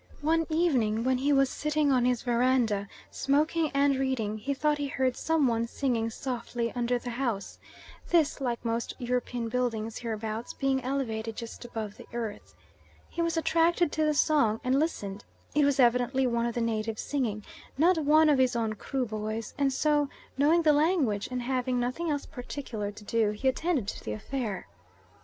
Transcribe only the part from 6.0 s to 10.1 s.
softly under the house, this, like most European buildings